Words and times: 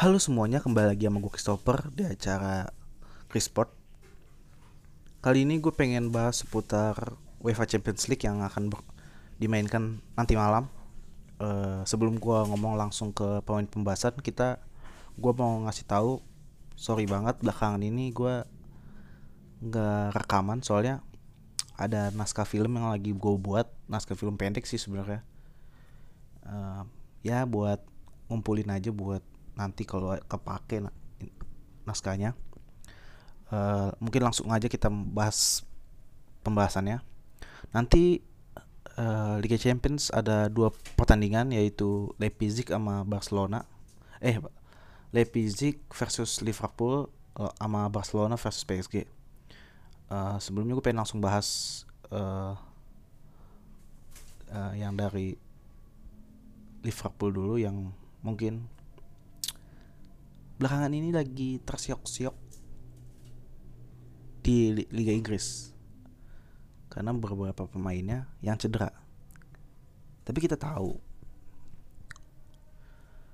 Halo 0.00 0.16
semuanya, 0.16 0.64
kembali 0.64 0.96
lagi 0.96 1.04
sama 1.04 1.20
gue 1.20 1.28
Christopher 1.28 1.92
di 1.92 2.08
acara 2.08 2.72
Chrisport. 3.28 3.68
Kali 5.20 5.44
ini 5.44 5.60
gue 5.60 5.68
pengen 5.76 6.08
bahas 6.08 6.40
seputar 6.40 7.20
UEFA 7.44 7.68
Champions 7.68 8.08
League 8.08 8.24
yang 8.24 8.40
akan 8.40 8.72
dimainkan 9.36 10.00
nanti 10.16 10.40
malam. 10.40 10.72
Eh, 11.36 11.84
Sebelum 11.84 12.16
gue 12.16 12.38
ngomong 12.48 12.80
langsung 12.80 13.12
ke 13.12 13.44
pemain 13.44 13.68
pembahasan 13.68 14.16
Kita, 14.24 14.56
gue 15.20 15.32
mau 15.36 15.68
ngasih 15.68 15.84
tahu 15.84 16.24
Sorry 16.80 17.04
banget 17.04 17.36
belakangan 17.44 17.84
ini 17.84 18.08
gue 18.08 18.40
nggak 19.60 20.16
rekaman 20.16 20.64
soalnya 20.64 21.04
ada 21.76 22.08
naskah 22.16 22.48
film 22.48 22.72
yang 22.80 22.88
lagi 22.88 23.12
gue 23.12 23.34
buat 23.36 23.68
Naskah 23.84 24.16
film 24.16 24.40
pendek 24.40 24.64
sih 24.64 24.80
sebenarnya. 24.80 25.20
Eh, 26.48 26.82
ya 27.20 27.44
buat 27.44 27.84
ngumpulin 28.32 28.72
aja 28.72 28.88
buat 28.88 29.20
nanti 29.60 29.84
kalau 29.84 30.16
kepake 30.24 30.80
na- 30.80 30.96
naskahnya 31.84 32.32
Eh, 33.50 33.90
mungkin 33.98 34.22
langsung 34.22 34.46
aja 34.54 34.70
kita 34.70 34.86
bahas 34.86 35.66
pembahasannya. 36.46 37.02
Nanti 37.74 38.22
eh, 38.94 39.34
Liga 39.42 39.58
Champions 39.58 40.14
ada 40.14 40.46
dua 40.46 40.70
pertandingan 40.94 41.50
yaitu 41.50 42.14
Leipzig 42.22 42.70
sama 42.70 43.02
Barcelona. 43.02 43.66
Eh 44.22 44.38
Leipzig 45.10 45.82
versus 45.90 46.38
Liverpool 46.46 47.10
eh, 47.42 47.52
sama 47.58 47.90
Barcelona 47.90 48.38
versus 48.38 48.62
PSG 48.66 49.06
Eh, 50.10 50.36
sebelumnya 50.42 50.74
gue 50.74 50.82
pengen 50.82 51.06
langsung 51.06 51.22
bahas 51.22 51.82
eh, 52.10 52.54
eh, 54.50 54.72
yang 54.82 54.98
dari 54.98 55.38
Liverpool 56.82 57.30
dulu 57.30 57.54
yang 57.60 57.92
mungkin 58.24 58.66
belakangan 60.60 60.92
ini 60.92 61.08
lagi 61.08 61.56
tersiok-siok 61.64 62.36
di 64.44 64.76
Li- 64.76 64.92
Liga 64.92 65.16
Inggris 65.16 65.72
karena 66.92 67.16
beberapa 67.16 67.64
pemainnya 67.64 68.28
yang 68.44 68.60
cedera. 68.60 68.92
Tapi 70.20 70.36
kita 70.36 70.60
tahu 70.60 71.00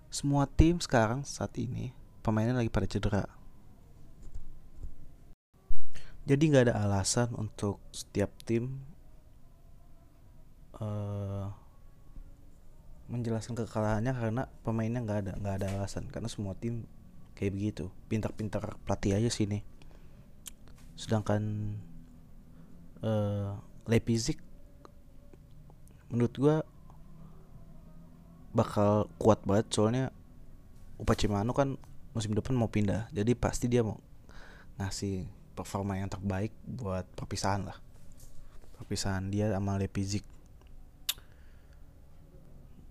semua 0.07 0.47
tim 0.47 0.79
sekarang 0.79 1.27
saat 1.27 1.51
ini 1.59 1.91
pemainnya 2.23 2.63
lagi 2.63 2.71
pada 2.71 2.87
cedera. 2.87 3.27
Jadi 6.31 6.43
nggak 6.47 6.71
ada 6.71 6.79
alasan 6.87 7.35
untuk 7.35 7.83
setiap 7.91 8.31
tim 8.47 8.87
eh 10.79 11.47
menjelaskan 13.11 13.55
kekalahannya 13.55 14.13
karena 14.15 14.43
pemainnya 14.63 15.03
nggak 15.03 15.19
ada 15.27 15.33
nggak 15.39 15.55
ada 15.63 15.67
alasan 15.79 16.07
karena 16.11 16.27
semua 16.31 16.59
tim 16.59 16.87
kayak 17.37 17.53
begitu. 17.53 17.93
Pintar-pintar 18.09 18.81
pelatih 18.83 19.21
aja 19.21 19.31
sini 19.31 19.63
sedangkan 20.97 21.77
eh 23.05 23.53
Leipzig 23.87 24.41
menurut 26.09 26.35
gua 26.41 26.57
bakal 28.57 29.07
kuat 29.21 29.45
banget 29.45 29.69
soalnya 29.69 30.11
Upacimano 30.97 31.53
kan 31.53 31.77
musim 32.17 32.33
depan 32.33 32.57
mau 32.57 32.73
pindah. 32.73 33.13
Jadi 33.13 33.37
pasti 33.37 33.69
dia 33.69 33.85
mau 33.85 34.01
ngasih 34.81 35.29
performa 35.53 36.01
yang 36.01 36.09
terbaik 36.09 36.57
buat 36.65 37.05
perpisahan 37.13 37.69
lah. 37.69 37.77
Perpisahan 38.81 39.29
dia 39.29 39.53
sama 39.53 39.77
Leipzig. 39.77 40.25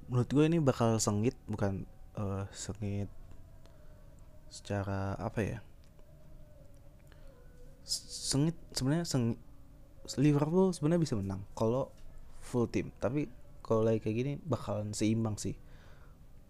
Menurut 0.06 0.30
gue 0.30 0.46
ini 0.46 0.62
bakal 0.62 1.02
sengit 1.02 1.34
bukan 1.50 1.90
eh, 2.14 2.46
sengit 2.54 3.10
secara 4.50 5.18
apa 5.20 5.40
ya 5.42 5.60
sengit 7.86 8.58
sebenarnya 8.74 9.06
sengit 9.06 9.38
Liverpool 10.18 10.74
sebenarnya 10.74 11.02
bisa 11.02 11.16
menang 11.18 11.42
kalau 11.54 11.90
full 12.42 12.70
tim 12.70 12.94
tapi 13.02 13.30
kalau 13.66 13.82
lagi 13.82 13.98
kayak 13.98 14.16
gini 14.22 14.34
bakalan 14.46 14.94
seimbang 14.94 15.42
sih. 15.42 15.58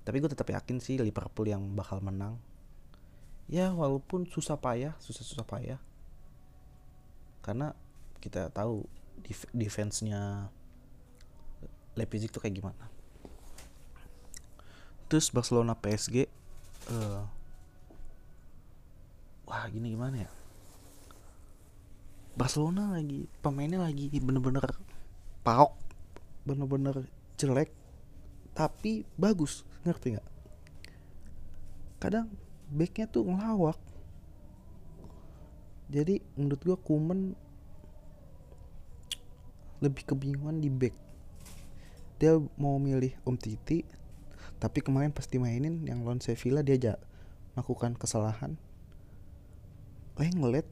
Tapi 0.04 0.20
gue 0.20 0.28
tetap 0.28 0.52
yakin 0.52 0.84
sih 0.84 1.00
Liverpool 1.00 1.48
yang 1.48 1.64
bakal 1.72 2.04
menang. 2.04 2.36
Ya 3.48 3.72
walaupun 3.72 4.28
susah 4.28 4.60
payah 4.60 4.92
susah 5.00 5.24
susah 5.24 5.48
payah. 5.48 5.80
Karena 7.40 7.72
kita 8.20 8.52
tahu 8.52 8.84
def- 9.24 9.48
defense-nya 9.56 10.52
Leipzig 11.96 12.36
tuh 12.36 12.44
kayak 12.44 12.60
gimana. 12.60 12.92
Terus 15.08 15.32
Barcelona 15.32 15.80
PSG 15.80 16.28
eh 16.92 17.22
wah 19.56 19.72
gini 19.72 19.96
gimana 19.96 20.28
ya? 20.28 20.32
Barcelona 22.36 23.00
lagi 23.00 23.32
pemainnya 23.40 23.80
lagi 23.80 24.12
bener-bener 24.20 24.68
paok 25.48 25.80
bener-bener 26.44 27.08
jelek 27.40 27.72
tapi 28.52 29.08
bagus. 29.16 29.64
Ngerti 29.88 30.20
nggak? 30.20 30.28
Kadang 32.04 32.28
backnya 32.68 33.08
tuh 33.08 33.24
ngelawak. 33.24 33.80
Jadi 35.88 36.20
menurut 36.36 36.60
gua 36.60 36.76
Kuman 36.76 37.32
lebih 39.80 40.04
kebingungan 40.04 40.60
di 40.60 40.68
back. 40.68 40.96
Dia 42.20 42.36
mau 42.60 42.76
milih 42.76 43.16
Om 43.24 43.40
Titi 43.40 43.88
tapi 44.60 44.84
kemarin 44.84 45.16
pas 45.16 45.28
dimainin 45.28 45.88
yang 45.88 46.04
lawan 46.04 46.20
Sevilla 46.20 46.60
dia 46.60 46.76
aja 46.76 46.94
melakukan 47.56 47.96
kesalahan 47.96 48.60
Lenglet 50.16 50.64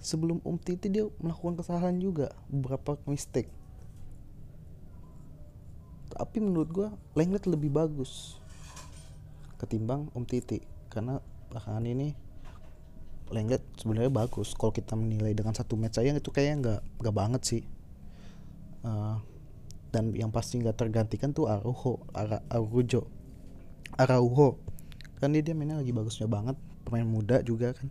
sebelum 0.00 0.40
Om 0.44 0.56
Titi 0.60 0.92
dia 0.92 1.08
melakukan 1.20 1.60
kesalahan 1.60 1.96
juga 2.00 2.32
beberapa 2.48 3.00
mistake. 3.08 3.48
Tapi 6.12 6.38
menurut 6.40 6.68
gua 6.72 6.88
Lenglet 7.16 7.44
lebih 7.48 7.72
bagus 7.72 8.40
ketimbang 9.60 10.12
Om 10.12 10.24
Titi 10.28 10.60
karena 10.92 11.20
belakangan 11.48 11.84
ini 11.88 12.12
Lenglet 13.32 13.64
sebenarnya 13.80 14.12
bagus. 14.12 14.52
Kalau 14.52 14.72
kita 14.72 14.92
menilai 14.96 15.32
dengan 15.32 15.56
satu 15.56 15.80
match 15.80 16.00
aja 16.00 16.12
itu 16.12 16.28
kayaknya 16.28 16.56
nggak 16.60 16.80
nggak 17.00 17.16
banget 17.16 17.42
sih. 17.44 17.62
Eh, 18.84 19.16
dan 19.88 20.12
yang 20.12 20.28
pasti 20.28 20.60
nggak 20.60 20.76
tergantikan 20.76 21.32
tuh 21.32 21.48
Araujo. 21.48 22.04
Ara, 22.12 22.44
Araujo. 22.52 23.08
Araujo. 23.96 24.60
Kan 25.20 25.32
dia, 25.32 25.40
dia 25.40 25.56
mainnya 25.56 25.80
lagi 25.80 25.94
bagusnya 25.96 26.28
banget 26.28 26.56
pemain 26.84 27.06
muda 27.08 27.40
juga 27.40 27.72
kan. 27.72 27.88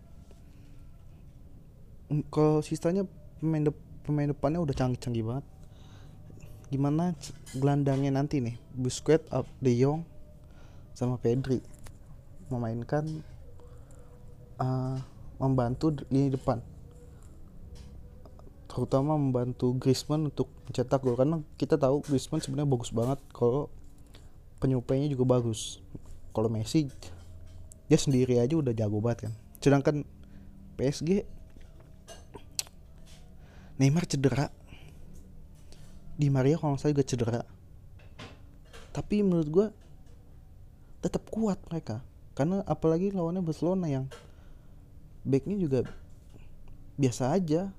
Mm, 2.13 2.23
kalau 2.29 2.61
sisanya 2.61 3.03
pemain 3.41 3.65
dep- 3.65 3.85
pemain 4.05 4.29
depannya 4.29 4.61
udah 4.61 4.75
canggih-canggih 4.77 5.25
banget. 5.25 5.45
Gimana 6.69 7.13
gelandangnya 7.53 8.13
nanti 8.13 8.41
nih? 8.41 8.55
Busquets, 8.73 9.29
Ab- 9.29 9.49
De 9.61 9.73
Jong 9.73 10.05
sama 10.93 11.17
Pedri 11.17 11.61
memainkan 12.53 13.05
eh, 14.61 14.97
membantu 15.41 15.89
d- 15.89 16.05
lini 16.13 16.29
depan. 16.33 16.61
Terutama 18.69 19.17
membantu 19.17 19.73
Griezmann 19.77 20.29
untuk 20.33 20.49
mencetak 20.65 21.01
gol 21.01 21.17
karena 21.17 21.41
kita 21.57 21.77
tahu 21.77 22.01
Griezmann 22.05 22.41
sebenarnya 22.41 22.69
bagus 22.69 22.89
banget 22.89 23.21
kalau 23.33 23.69
penyuplainya 24.57 25.13
juga 25.13 25.37
bagus. 25.37 25.81
Kalau 26.33 26.49
Messi 26.49 26.89
dia 27.87 27.99
sendiri 27.99 28.39
aja 28.39 28.55
udah 28.55 28.71
jago 28.71 29.03
banget 29.03 29.29
kan. 29.29 29.33
Sedangkan 29.59 29.95
PSG 30.79 31.23
Neymar 33.77 34.05
cedera. 34.05 34.47
Di 36.13 36.29
Maria 36.29 36.61
kalau 36.61 36.77
salah 36.77 36.93
juga 36.93 37.05
cedera. 37.09 37.41
Tapi 38.93 39.25
menurut 39.25 39.49
gua 39.49 39.67
tetap 41.01 41.25
kuat 41.33 41.57
mereka. 41.67 42.05
Karena 42.37 42.61
apalagi 42.69 43.09
lawannya 43.09 43.41
Barcelona 43.41 43.89
yang 43.89 44.05
backnya 45.25 45.57
juga 45.57 45.79
biasa 46.95 47.33
aja. 47.33 47.73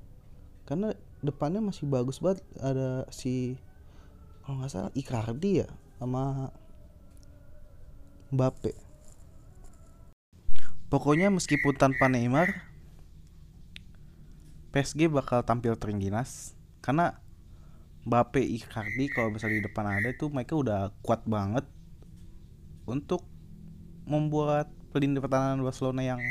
Karena 0.66 0.92
depannya 1.22 1.62
masih 1.62 1.86
bagus 1.86 2.18
banget. 2.18 2.42
Ada 2.58 3.06
si 3.14 3.54
kalau 4.44 4.60
nggak 4.60 4.72
salah 4.72 4.92
Icardi 4.92 5.64
ya 5.64 5.68
sama 5.96 6.52
Mbappe 8.28 8.83
pokoknya 10.94 11.26
meskipun 11.26 11.74
tanpa 11.74 12.06
Neymar 12.06 12.54
PSG 14.70 15.10
bakal 15.10 15.42
tampil 15.42 15.74
terengginas. 15.74 16.54
Karena 16.78 17.18
Mbappe 18.06 18.38
Icardi 18.38 19.10
kalau 19.10 19.34
misalnya 19.34 19.58
di 19.58 19.64
depan 19.66 19.90
ada 19.90 20.14
itu 20.14 20.30
mereka 20.30 20.54
udah 20.54 20.94
kuat 21.02 21.26
banget 21.26 21.66
untuk 22.86 23.26
membuat 24.06 24.70
lini 24.94 25.18
pertahanan 25.18 25.66
Barcelona 25.66 26.14
yang 26.14 26.22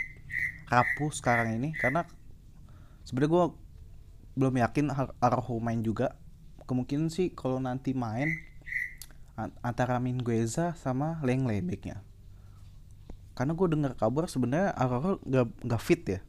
rapuh 0.71 1.11
sekarang 1.11 1.59
ini. 1.59 1.75
Karena 1.75 2.07
sebenarnya 3.03 3.31
gue 3.35 3.45
belum 4.39 4.55
yakin 4.63 4.85
Ar- 4.95 5.15
Araujo 5.19 5.59
main 5.59 5.83
juga. 5.83 6.15
Kemungkinan 6.63 7.11
sih 7.11 7.35
kalau 7.35 7.59
nanti 7.59 7.91
main 7.91 8.31
an- 9.35 9.59
antara 9.59 9.99
Mingueza 9.99 10.71
sama 10.79 11.19
Lenglet 11.19 11.67
backnya 11.67 12.12
karena 13.33 13.57
gue 13.57 13.67
dengar 13.69 13.97
kabar 13.97 14.29
sebenarnya 14.29 14.77
Araujo 14.77 15.17
nggak 15.25 15.45
nggak 15.65 15.81
fit 15.81 16.01
ya. 16.05 16.19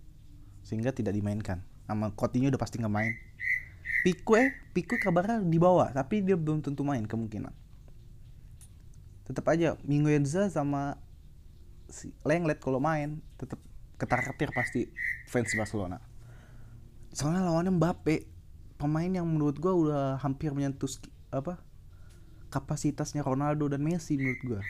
Sehingga 0.65 0.97
tidak 0.97 1.13
dimainkan. 1.13 1.61
Sama 1.85 2.09
Coutinho 2.17 2.49
udah 2.49 2.61
pasti 2.61 2.81
nggak 2.81 2.95
main. 2.95 3.13
Pique 4.05 4.57
Pique 4.73 4.97
kabarnya 5.01 5.41
dibawa 5.45 5.93
tapi 5.93 6.25
dia 6.25 6.37
belum 6.37 6.65
tentu 6.65 6.81
main 6.81 7.05
kemungkinan. 7.05 7.53
Tetap 9.29 9.45
aja 9.53 9.77
Mingueza 9.85 10.49
sama 10.49 10.97
si 11.89 12.13
Lenglet 12.25 12.61
kalau 12.61 12.81
main 12.81 13.21
tetap 13.37 13.61
ketar-ketir 14.01 14.49
pasti 14.57 14.89
fans 15.29 15.53
Barcelona. 15.53 16.01
Soalnya 17.13 17.45
lawannya 17.45 17.77
Mbappe 17.77 18.17
pemain 18.81 19.13
yang 19.13 19.29
menurut 19.29 19.61
gua 19.61 19.73
udah 19.77 20.05
hampir 20.25 20.57
menyentuh 20.57 20.89
apa 21.29 21.61
kapasitasnya 22.49 23.21
Ronaldo 23.21 23.69
dan 23.69 23.85
Messi 23.85 24.17
menurut 24.17 24.41
gua. 24.41 24.61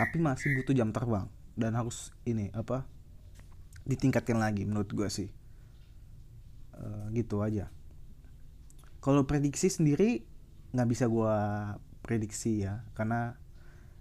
Tapi 0.00 0.16
masih 0.24 0.56
butuh 0.56 0.72
jam 0.72 0.88
terbang 0.88 1.28
dan 1.58 1.76
harus 1.76 2.10
ini 2.24 2.48
apa 2.56 2.88
ditingkatkan 3.84 4.38
lagi 4.38 4.64
menurut 4.64 4.90
gua 4.94 5.08
sih. 5.10 5.28
Uh, 6.72 7.10
gitu 7.12 7.44
aja. 7.44 7.68
Kalau 9.02 9.26
prediksi 9.26 9.68
sendiri 9.68 10.24
nggak 10.72 10.88
bisa 10.88 11.04
gua 11.10 11.34
prediksi 12.00 12.64
ya 12.64 12.82
karena 12.96 13.36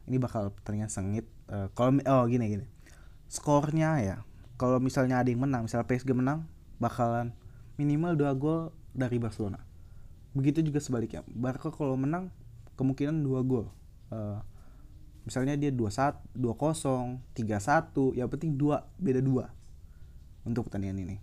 ini 0.08 0.18
bakal 0.22 0.54
pertandingan 0.54 0.90
sengit. 0.90 1.26
Uh, 1.52 1.68
kalau 1.74 1.98
oh 1.98 2.24
gini 2.30 2.46
gini. 2.48 2.66
Skornya 3.32 4.00
ya 4.04 4.18
kalau 4.62 4.78
misalnya 4.78 5.18
ada 5.18 5.30
yang 5.34 5.42
menang 5.42 5.66
misalnya 5.66 5.90
PSG 5.90 6.14
menang 6.14 6.46
bakalan 6.78 7.34
minimal 7.82 8.14
dua 8.14 8.38
gol 8.38 8.70
dari 8.94 9.18
Barcelona. 9.18 9.58
Begitu 10.38 10.62
juga 10.62 10.78
sebaliknya. 10.78 11.26
Barca 11.26 11.74
kalau 11.74 11.98
menang 11.98 12.30
kemungkinan 12.78 13.26
dua 13.26 13.42
gol. 13.42 13.74
Uh, 14.14 14.38
misalnya 15.22 15.54
dia 15.54 15.70
dua 15.70 15.94
satu 15.94 16.22
dua 16.34 16.58
kosong 16.58 17.22
tiga 17.38 17.62
satu 17.62 18.14
ya 18.18 18.26
penting 18.26 18.58
dua 18.58 18.90
beda 18.98 19.22
dua 19.22 19.54
untuk 20.46 20.70
pertandingan 20.70 21.00
ini. 21.06 21.18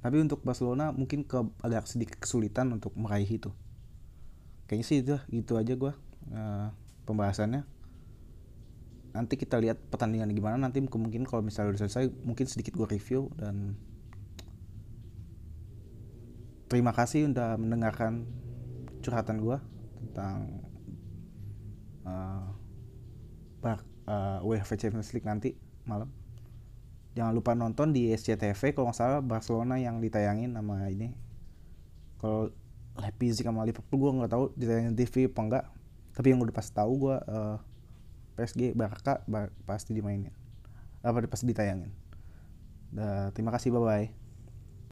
Tapi 0.00 0.16
untuk 0.16 0.40
Barcelona 0.40 0.96
mungkin 0.96 1.28
ke 1.28 1.36
agak 1.60 1.84
sedikit 1.84 2.16
kesulitan 2.16 2.72
untuk 2.72 2.96
meraih 2.96 3.28
itu. 3.28 3.52
Kayaknya 4.64 4.86
sih 4.88 4.98
itu 5.04 5.16
gitu 5.28 5.60
aja 5.60 5.76
gue 5.76 5.92
uh, 6.32 6.66
pembahasannya. 7.04 7.68
Nanti 9.12 9.34
kita 9.36 9.60
lihat 9.60 9.76
pertandingan 9.92 10.32
gimana 10.32 10.56
nanti 10.56 10.80
kemungkinan 10.80 11.28
kalau 11.28 11.44
misalnya 11.44 11.76
udah 11.76 11.80
selesai 11.84 12.08
mungkin 12.24 12.48
sedikit 12.48 12.78
gue 12.78 12.88
review 12.88 13.28
dan 13.36 13.76
terima 16.70 16.94
kasih 16.94 17.28
udah 17.28 17.58
mendengarkan 17.58 18.24
curhatan 19.02 19.42
gue 19.42 19.58
tentang 20.00 20.64
uh, 22.06 22.46
uh, 24.10 24.40
UEFA 24.42 24.74
Champions 24.80 25.12
League 25.12 25.28
nanti 25.28 25.54
malam. 25.86 26.10
Jangan 27.14 27.32
lupa 27.34 27.52
nonton 27.58 27.90
di 27.90 28.10
SCTV 28.14 28.74
kalau 28.74 28.90
nggak 28.90 28.98
salah 28.98 29.20
Barcelona 29.20 29.76
yang 29.76 29.98
ditayangin 29.98 30.54
sama 30.54 30.86
ini. 30.88 31.12
Kalau 32.22 32.54
Leipzig 33.00 33.46
sama 33.46 33.66
Liverpool 33.66 33.98
gue 33.98 34.10
nggak 34.22 34.32
tahu 34.32 34.44
ditayangin 34.54 34.94
TV 34.94 35.14
apa 35.26 35.40
enggak. 35.40 35.64
Tapi 36.14 36.26
yang 36.30 36.40
udah 36.42 36.54
pasti 36.54 36.72
tahu 36.74 36.92
gue 37.08 37.16
uh, 37.16 37.56
PSG 38.38 38.76
Barca 38.78 39.22
pasti 39.66 39.92
dimainin. 39.92 40.32
Apa 41.02 41.24
pasti 41.26 41.50
ditayangin. 41.50 41.90
Uh, 42.94 43.30
terima 43.34 43.50
kasih 43.54 43.74
bye 43.74 43.82
bye. 43.82 44.19